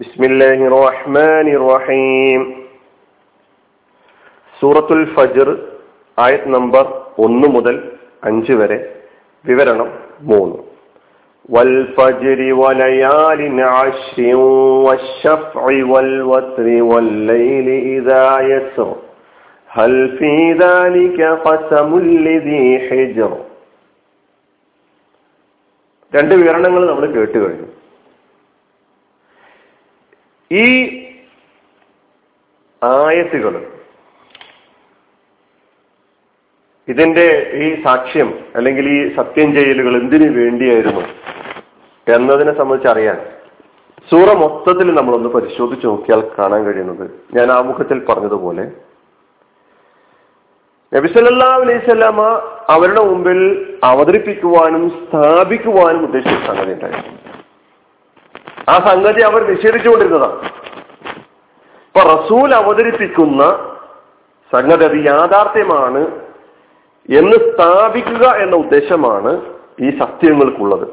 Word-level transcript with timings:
ബിസ്മില്ലാഹി 0.00 0.68
റഹ്മാനി 0.74 1.52
റഹീം 1.64 2.40
സൂറത്തുൽ 4.56 5.02
ഫജ്ർ 5.14 5.48
ആയത് 6.18 6.48
നമ്പർ 6.54 6.84
ഒന്ന് 7.24 7.48
മുതൽ 7.54 7.76
അഞ്ച് 8.30 8.54
വരെ 8.60 8.78
വിവരണം 9.44 9.90
മൂന്ന് 10.30 10.60
والفجر 11.48 12.40
وليال 12.62 13.40
عشر 13.78 14.18
والشفع 14.86 15.62
والوتر 15.92 16.66
والليل 16.90 17.68
إذا 17.96 18.24
يسر 18.50 18.88
هل 19.70 19.92
في 20.18 20.34
ذلك 20.64 21.18
قسم 21.46 21.90
لذي 22.26 22.66
حجر 22.86 23.32
രണ്ട് 26.12 26.32
വിവരണങ്ങൾ 26.40 26.82
നമ്മൾ 26.84 27.04
കേട്ടു 27.14 27.38
കഴിഞ്ഞു 27.38 27.66
ഈ 30.51 30.65
ആയത്തുകൾ 32.81 33.55
ഇതിന്റെ 36.87 37.25
ഈ 37.55 37.67
സാക്ഷ്യം 37.83 38.29
അല്ലെങ്കിൽ 38.55 38.85
ഈ 38.89 38.99
സത്യം 39.15 39.49
ചെയ്യലുകൾ 39.53 39.93
എന്തിനു 39.95 40.27
വേണ്ടിയായിരുന്നു 40.37 41.03
എന്നതിനെ 42.07 42.53
സംബന്ധിച്ച് 42.53 42.89
അറിയാൻ 42.89 43.17
സൂറ 44.07 44.29
മൊത്തത്തിൽ 44.33 44.87
നമ്മളൊന്ന് 44.95 45.29
പരിശോധിച്ച് 45.29 45.85
നോക്കിയാൽ 45.87 46.21
കാണാൻ 46.37 46.61
കഴിയുന്നത് 46.65 47.03
ഞാൻ 47.33 47.47
ആമുഖത്തിൽ 47.51 47.99
പറഞ്ഞതുപോലെ 48.05 48.63
നബിസല്ലാ 50.91 51.49
അലൈസല്ലാമ 51.55 52.21
അവരുടെ 52.69 53.03
മുമ്പിൽ 53.05 53.39
അവതരിപ്പിക്കുവാനും 53.83 54.83
സ്ഥാപിക്കുവാനും 54.95 56.01
ഉദ്ദേശിച്ച 56.05 56.39
സംഗതി 56.47 56.73
ഉണ്ടായിരുന്നു 56.73 57.13
ആ 58.69 58.73
സംഗതി 58.87 59.21
അവർ 59.21 59.41
നിഷേധിച്ചുകൊണ്ടിരുന്നതാണ് 59.49 60.37
ഇപ്പൊ 61.87 62.01
റസൂൽ 62.15 62.55
അവതരിപ്പിക്കുന്ന 62.55 63.43
സംഗതി 64.53 64.83
അത് 64.85 64.97
യാഥാർത്ഥ്യമാണ് 65.05 66.01
എന്ന് 67.09 67.37
സ്ഥാപിക്കുക 67.49 68.25
എന്ന 68.43 68.55
ഉദ്ദേശമാണ് 68.55 69.31
ഈ 69.81 69.89
സത്യങ്ങൾക്കുള്ളത്. 69.99 70.87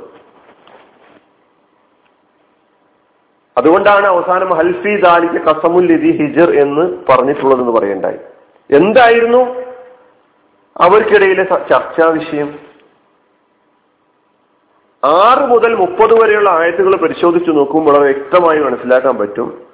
അതുകൊണ്ടാണ് 3.57 4.07
അവസാനം 4.07 4.51
ഹൽഫി 4.55 4.97
ദാലിക്ക് 5.01 5.35
കസമുൽ 5.35 5.87
ലിതി 5.87 6.11
ഹിജർ 6.19 6.51
എന്ന് 6.63 6.85
പറഞ്ഞിട്ടുള്ളതെന്ന് 7.09 7.73
പറയണ്ടായി. 7.73 8.19
എന്തായിരുന്നു? 8.71 9.43
അവർക്കിടയിലെ 10.81 11.45
ചർച്ചാ 11.45 12.07
വിഷയം. 12.09 12.49
ആറ് 15.05 15.39
മുതൽ 15.39 15.75
മുപ്പത് 15.75 16.23
വരെയുള്ള 16.23 16.51
ആയത്തുകൾ 16.51 16.97
പരിശോധിച്ചു 16.97 17.51
നോക്കുമ്പോൾ 17.51 17.99
വ്യക്തമായി 17.99 18.59
മനസ്സിലാക്കാൻ 18.59 19.17
പറ്റും. 19.17 19.67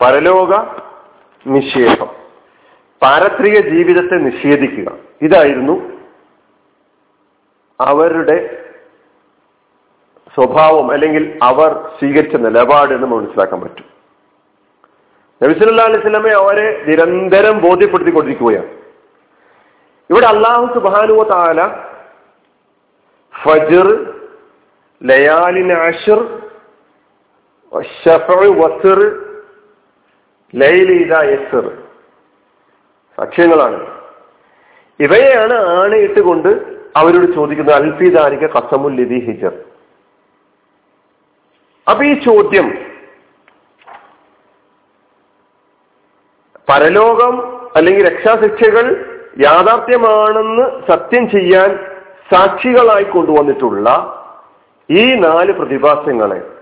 പരലോക 0.00 0.50
നിഷേധം 1.46 2.08
പാരത്രിക 3.02 3.60
ജീവിതത്തെ 3.60 4.14
നിഷേധിക്കുക. 4.14 4.92
ഇതായിരുന്നു 5.22 5.92
അവരുടെ 7.80 8.64
സ്വഭാവം 10.34 10.90
അല്ലെങ്കിൽ 10.90 11.38
അവർ 11.42 11.90
സ്വീകരിച്ച 11.98 12.36
നിലപാട് 12.36 12.94
എന്ന് 12.94 13.06
മനസ്സിലാക്കാൻ 13.06 13.60
പറ്റും. 13.60 13.84
നബിസുല്ലാ 15.42 15.84
അലൈഹി 15.84 16.00
സ്വലമെ 16.00 16.30
അവരെ 16.30 16.84
നിരന്തരം 16.86 17.58
ബോധ്യപ്പെടുത്തിക്കൊണ്ടിരിക്കുകയാണ്. 17.58 18.66
ഇവിടെ 20.10 20.26
അള്ളാഹു 20.26 20.74
സുബാനുവ 20.74 21.28
താല 21.28 21.91
ഫജർ 23.44 23.88
ലയാലിൻ 25.02 25.70
അഷർ 25.86 26.20
വസർ 28.60 29.00
ലൈലിദ 30.54 31.12
യസർ. 31.32 31.66
ആണയിട്ടുകൊണ്ട് 35.80 36.48
അവരോട് 36.96 37.28
ചോദിക്കുന്നത് 37.36 37.76
അൽഫിദാനിക 37.76 38.44
കസമുൽ 38.54 38.94
ലിദി 39.00 39.18
ഹിജർ. 39.26 39.54
അപ്പൊ 41.86 42.02
ഈ 42.04 42.14
ചോദ്യം 42.24 42.66
പരലോകം 46.68 47.34
അല്ലെങ്കിൽ 47.76 48.04
രക്ഷാശിക്ഷകൾ 48.08 48.86
യാഥാർത്ഥ്യമാണെന്ന് 49.40 50.66
സത്യം 50.90 51.24
ചെയ്യാൻ 51.30 51.70
സാക്ഷികളായി 52.30 53.04
കൊണ്ടുവന്നിട്ടുള്ള 53.04 54.18
ഈ 54.90 55.14
നാല് 55.14 55.52
പ്രതിഭാസങ്ങളെ 55.52 56.52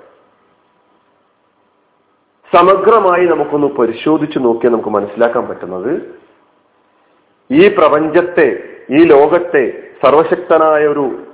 സമഗ്രമായി 2.57 3.27
നമുക്കൊന്ന് 3.27 3.67
പരിശോധിച്ചു 3.67 4.39
നോക്കിയാൽ 4.39 4.73
നമുക്ക് 4.73 4.89
മനസ്സിലാക്കാൻ 4.89 5.47
പറ്റുന്നത് 5.47 6.21
ഈ 7.51 7.69
പ്രപഞ്ചത്തെ 7.69 8.77
ഈ 8.91 9.05
ലോകത്തെ 9.05 9.83
സർവശക്തനായ 10.05 10.87
ഒരു 10.87 11.27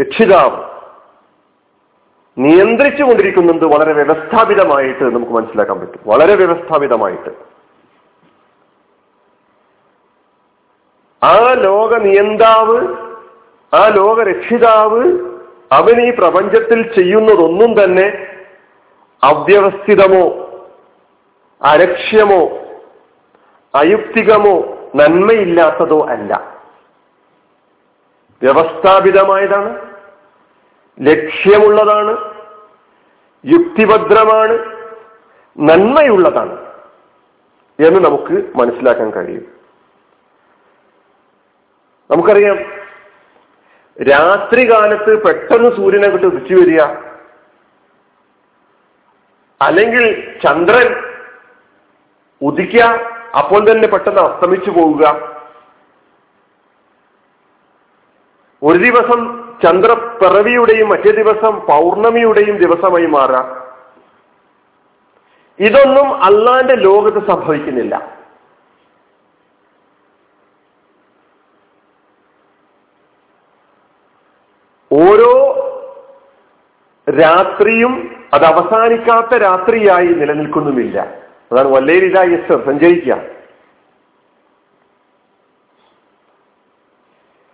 രക്ഷിതാവ് 0.00 0.72
നിയന്ത്രിച്ചു 2.38 3.02
കൊണ്ടിരിക്കുന്നുണ്ട് 3.02 3.64
വളരെ 3.64 3.92
വ്യവസ്ഥാപിതമായിട്ട് 3.92 5.04
നമുക്ക് 5.04 5.32
മനസ്സിലാക്കാൻ 5.32 5.80
പറ്റും. 5.80 6.00
വളരെ 6.06 6.34
വ്യവസ്ഥാപിതമായിട്ട്. 6.34 7.30
ആ 11.24 11.52
ലോക 11.52 11.96
നിയന്താവ് 11.96 13.11
ആ 13.74 13.88
ലോക 13.88 14.22
രക്ഷിതാവ് 14.22 15.32
അവൻ 15.72 16.06
ഈ 16.06 16.10
പ്രപഞ്ചത്തിൽ 16.10 16.94
ചെയ്യുന്നതൊന്നും 16.94 17.84
തന്നെ 17.84 18.26
അവ്യവസ്ഥിതമോ 19.24 20.24
അലക്ഷ്യമോ 21.62 22.58
അയുക്തികമോ 23.74 24.60
നന്മയില്ലാത്തതോ 24.94 26.06
അല്ല. 26.06 26.60
വ്യവസ്ഥാപിതമായതാണ് 28.42 29.92
ലക്ഷ്യമുള്ളതാണ് 31.00 32.42
യുക്തിഭദ്രമാണ് 33.46 34.58
നന്മയുള്ളതാണ് 35.58 36.66
എന്ന് 37.86 38.00
നമുക്ക് 38.04 38.58
മനസ്സിലാക്കാൻ 38.58 39.10
കഴിയും. 39.10 39.46
നമുക്കറിയാം 42.10 42.81
രാത്രി 43.96 44.62
കാലത്ത് 44.70 45.12
പെട്ടെന്ന് 45.24 45.70
സൂര്യനെ 45.76 46.08
വിട്ട് 46.08 46.26
ഉദിച്ചു 46.26 46.54
വരിക. 46.54 46.82
അല്ലെങ്കിൽ 49.60 50.04
ചന്ദ്രൻ 50.44 50.88
ഉദിക്കുക 52.40 52.84
അപ്പോൾ 53.40 53.60
തന്നെ 53.70 53.88
പെട്ടെന്ന് 53.88 54.22
അസ്തമിച്ചു 54.22 54.70
പോവുക. 54.70 55.04
ഒരു 58.62 58.78
ദിവസം 58.78 59.20
ചന്ദ്രപ്പിറവിയുടെയും 59.62 60.88
മറ്റേ 60.88 61.12
ദിവസം 61.22 61.52
പൗർണമിയുടെയും 61.66 62.56
ദിവസമായി 62.58 63.06
മാറുക 63.06 63.40
ഇതൊന്നും 65.58 66.08
അള്ളാന്റെ 66.24 66.74
ലോകത്ത് 66.74 67.20
സംഭവിക്കുന്നില്ല 67.30 67.94
ഓരോ 74.90 75.32
രാത്രിയും 77.20 78.16
അത് 78.34 78.44
അവസാനിക്കാത്ത 78.44 79.42
രാത്രിയായി 79.42 80.06
നിലനിൽക്കുന്നുമില്ല. 80.06 81.00
അതാണ് 81.52 81.68
വല്ലേരില 81.68 82.18
യെസ് 82.18 82.64
സഞ്ചരിക്കുക. 82.64 83.14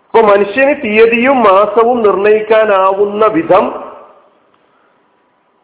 അപ്പൊ 0.09 0.21
മനുഷ്യന് 0.21 0.75
തീയതിയും 0.83 1.39
മാസവും 1.39 2.01
നിർണയിക്കാനാവുന്ന 2.01 3.25
വിധം 3.25 3.89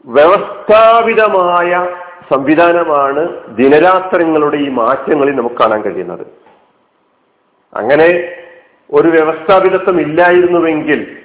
വ്യവസ്ഥാപിതമായ 0.06 1.88
സംവിധാനമാണ് 2.33 3.56
ദിനരാത്രങ്ങളുടെ 3.56 4.56
ഈ 4.56 4.69
മാറ്റങ്ങളിൽ 4.69 5.36
നമുക്ക് 5.36 5.56
കാണാൻ 5.56 5.81
കഴിയുന്നത്. 5.81 6.27
അങ്ങനെ 7.74 8.36
ഒരു 8.92 9.07
വ്യവസ്ഥാപിതത്വം 9.07 10.01
ഇല്ലായിരുന്നുവെങ്കിൽ 10.01 11.18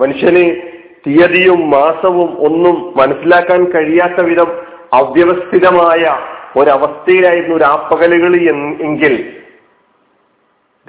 മനുഷ്യന് 0.00 0.67
തീയതിയും 1.08 1.70
മാസവും 1.70 2.38
ഒന്നും 2.38 2.94
മനസ്സിലാക്കാൻ 2.96 3.64
കഴിയാത്ത 3.64 4.24
വിധം 4.24 4.50
അവ്യവസ്ഥിതമായ 4.92 6.16
ഒരവസ്ഥയിലായിരുന്നു 6.56 7.56
രാപ്പകലുകൾ 7.56 8.36
എങ്കിൽ. 8.80 9.42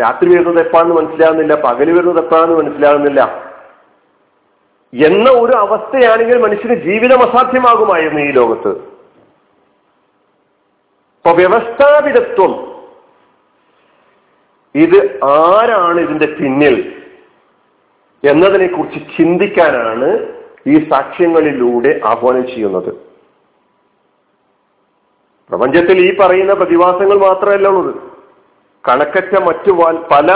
രാത്രി 0.02 0.30
വരുന്നത് 0.30 0.66
എപ്പാന്ന് 0.66 0.96
മനസ്സിലാകുന്നില്ല 0.96 1.54
പകൽ 1.54 1.92
വരുന്നത് 1.92 2.24
എപ്പോഴാന്ന് 2.24 2.56
മനസ്സിലാകുന്നില്ല 2.56 3.22
എന്ന 4.94 5.30
ഒരു 5.30 5.58
അവസ്ഥയാണെങ്കിൽ 5.58 6.38
മനുഷ്യന് 6.38 6.74
ജീവിതം 6.74 7.20
അസാധ്യമാകുമായിരുന്നു 7.20 8.22
ഈ 8.22 8.32
ലോകത്ത്. 8.32 8.70
അപ്പൊ 11.18 11.32
വ്യവസ്ഥാപിതത്വം. 11.32 12.70
ഇത് 14.76 15.20
ആരാണ് 15.24 16.00
ഇതിന്റെ 16.00 16.26
പിന്നിൽ? 16.26 16.99
എന്നതിനെ 18.24 18.68
കുറിച്ച് 18.68 19.00
ചിന്തിക്കാനാണ് 19.18 20.10
ഈ 20.68 20.90
സാക്ഷ്യങ്ങളിലൂടെ 20.90 22.02
ആഹ്വാനം 22.06 22.48
ചെയ്യുന്നത്. 22.48 22.90
പ്രപഞ്ചത്തിൽ 25.50 26.00
ഈ 26.00 26.18
പറയുന്ന 26.18 26.54
പ്രതിഭാസങ്ങൾ 26.54 27.18
മാത്രമല്ല 27.18 27.68
ഉള്ളത്. 27.68 27.96
കണക്കറ്റ 28.90 29.34
മറ്റു 29.48 29.72
പല 30.12 30.28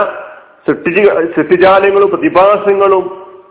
സൃഷ്ടി 0.68 0.92
സൃഷ്ടിജാലങ്ങളും 1.36 2.10
പ്രതിഭാസങ്ങളും 2.10 3.06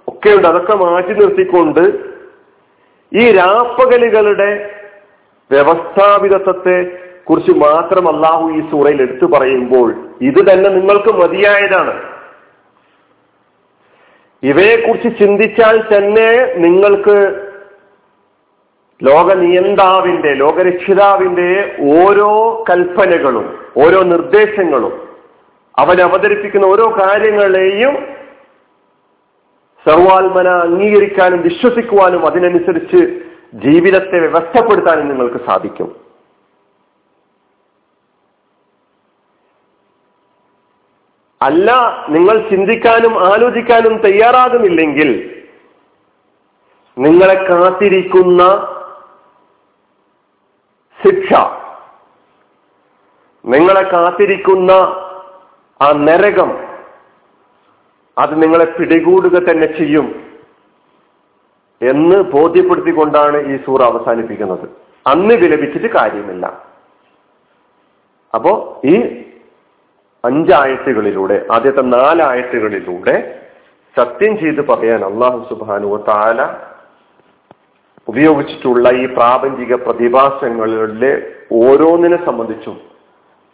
ഒക്കെ 0.09 0.31
ഉണ്ട് 0.37 0.49
അതൊക്കെ 0.49 0.75
മാറ്റി 0.75 1.13
നിർത്തിക്കൊണ്ട് 1.13 1.85
ഈ 3.13 3.31
രാപ്പകലുകളുടെ 3.31 4.51
വ്യവസ്ഥാപിതത്വത്തെ 5.51 6.77
കുറിച്ച് 7.29 7.53
മാത്രം 7.53 8.15
അള്ളാഹു 8.15 8.45
ഈ 8.51 8.71
സൂറയിൽ 8.71 9.03
എടുത്തു 9.03 9.27
പറയുമ്പോൾ 9.27 9.89
ഇത് 10.21 10.41
തന്നെ 10.51 10.71
നിങ്ങൾക്ക് 10.71 11.13
മതിയായതാണ്. 11.13 12.12
ഇവയെക്കുറിച്ച് 14.43 15.25
ചിന്തിച്ചാൽ 15.25 15.77
തന്നെ 15.83 16.55
നിങ്ങൾക്ക് 16.57 17.49
ലോക 19.01 19.35
നിയന്താവിന്റെ 19.35 20.33
ലോകരക്ഷിതാവിന്റെ 20.35 21.77
ഓരോ 21.81 22.65
കൽപ്പനകളും 22.71 23.47
ഓരോ 23.77 24.03
നിർദ്ദേശങ്ങളും 24.03 24.95
അവൻ 25.79 26.01
അവതരിപ്പിക്കുന്ന 26.01 26.67
ഓരോ 26.67 26.91
കാര്യങ്ങളെയും 27.01 27.95
സർവാത്മന 29.87 30.49
അംഗീകരിക്കാനും 30.49 31.41
വിശ്വസിക്കുവാനും 31.43 32.27
അതിനനുസരിച്ച് 32.27 33.01
ജീവിതത്തെ 33.55 34.19
വ്യവസ്ഥപ്പെടുത്താനും 34.19 35.09
നിങ്ങൾക്ക് 35.09 35.41
സാധിക്കും. 35.47 36.02
അല്ല 41.43 41.71
നിങ്ങൾ 42.09 42.49
ചിന്തിക്കാനും 42.51 43.33
ആലോചിക്കാനും 43.33 43.99
തയ്യാറാകുന്നില്ലെങ്കിൽ 43.99 45.11
നിങ്ങളെ 46.99 47.47
കാത്തിരിക്കുന്ന 47.49 48.43
ശിക്ഷ 51.05 51.33
നിങ്ങളെ 53.45 53.83
കാത്തിരിക്കുന്ന 53.83 54.73
ആ 55.83 55.93
നരകം 55.93 56.51
അത് 58.19 58.43
നിങ്ങളെ 58.43 58.65
പിടികൂടുക 58.65 59.37
തന്നെ 59.39 59.67
ചെയ്യും 59.67 60.07
എന്ന് 61.83 62.17
ബോധ്യപ്പെടുത്തിക്കൊണ്ടാണ് 62.17 63.37
ഈ 63.37 63.65
സൂറ 63.65 63.83
അവസാനിപ്പിക്കുന്നത്. 63.83 64.69
അന്ന് 65.07 65.35
വിലപിച്ചിട്ട് 65.35 65.87
കാര്യമില്ല. 65.87 66.47
അപ്പോ 68.35 68.81
ഈ 68.85 68.95
അഞ്ചായത്തുകളിലൂടെ 70.25 71.37
ആദ്യത്തെ 71.51 71.83
നാലായത്തുകളിലൂടെ 71.93 73.15
സത്യം 73.97 74.33
ചെയ്ത് 74.39 74.63
പറയാൻ 74.63 75.01
അള്ളാഹു 75.05 75.41
സുബാനു 75.49 75.97
താല 76.07 76.41
ഉപയോഗിച്ചിട്ടുള്ള 78.09 78.89
ഈ 78.93 79.05
പ്രാപഞ്ചിക 79.07 79.75
പ്രതിഭാസങ്ങളിലെ 79.85 81.13
ഓരോന്നിനെ 81.61 82.19
സംബന്ധിച്ചും 82.25 82.77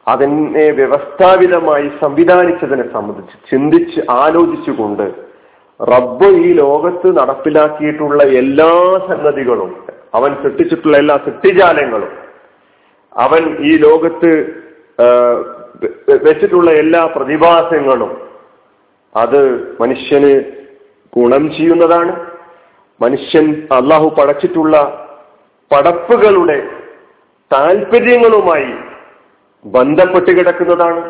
അതിനെ 0.06 0.66
വ്യവസ്ഥാപിതമായി 0.70 1.88
സംവിധാനിച്ചതിനെ 2.00 2.86
സംബന്ധിച്ച് 2.92 3.36
ചിന്തിച്ച് 3.50 4.00
ആലോചിച്ചുകൊണ്ട് 4.18 5.06
റബ്ബ് 5.80 6.28
ഈ 6.44 6.48
ലോകത്ത് 6.52 7.08
നടപ്പിലാക്കിയിട്ടുള്ള 7.18 8.22
എല്ലാ 8.34 8.70
സംഗതികളും 9.08 9.72
അവൻ 10.14 10.30
സൃഷ്ടിച്ചിട്ടുള്ള 10.34 10.96
എല്ലാ 10.96 11.16
സൃഷ്ടിജാലങ്ങളും 11.16 12.14
അവൻ 13.16 13.44
ഈ 13.62 13.72
ലോകത്ത് 13.78 14.30
വെച്ചിട്ടുള്ള 16.24 16.70
എല്ലാ 16.70 17.00
പ്രതിഭാസങ്ങളും 17.16 18.12
അത് 19.16 19.40
മനുഷ്യന് 19.80 20.32
ഗുണം 21.16 21.44
ചെയ്യുന്നതാണ്. 21.56 22.12
മനുഷ്യൻ 23.00 23.46
അള്ളാഹു 23.72 24.08
പടച്ചിട്ടുള്ള 24.08 24.76
പടപ്പുകളുടെ 25.70 26.58
താല്പര്യങ്ങളുമായി 27.52 28.72
ബന്ധപ്പെട്ട് 29.64 30.30
കിടക്കുന്നതാണ് 30.38 31.02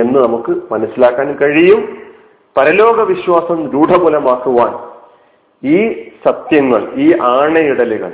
എന്ന് 0.00 0.18
നമുക്ക് 0.18 0.52
മനസ്സിലാക്കാൻ 0.72 1.36
കഴിയും. 1.36 1.80
പരലോക 2.56 3.00
വിശ്വാസം 3.00 3.58
രൂഢമൂലമാക്കുവാൻ 3.72 4.72
ഈ 5.62 5.78
സത്യങ്ങൾ 6.26 6.82
ഈ 6.94 7.06
ആണയിടലുകൾ 7.22 8.12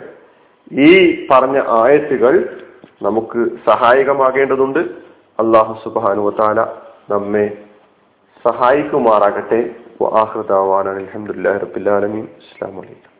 ഈ 0.72 0.92
പറഞ്ഞ 1.30 1.58
ആയത്തുകൾ 1.68 2.34
നമുക്ക് 3.02 3.48
സഹായകമാകേണ്ടതുണ്ട്. 3.66 4.78
അള്ളാഹു 5.38 5.74
സുബാനുവത്താല 5.84 6.60
നമ്മെ 7.10 7.64
സഹായിക്കുമാറാകട്ടെ. 8.44 9.60
അലഹമുല്ലാ 10.90 11.56
റബിലാലമീൻ 11.56 12.24
അസ്സാം 12.24 12.76
വലൈക്കും 12.76 13.17